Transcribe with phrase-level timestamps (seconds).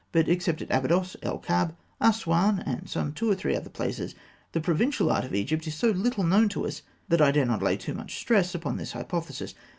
[0.11, 4.15] But except at Abydos, El Kab, Asûan, and some two or three other places,
[4.51, 7.45] the provincial art of ancient Egypt is so little known to us that I dare
[7.45, 9.53] not lay too much stress upon this hypothesis.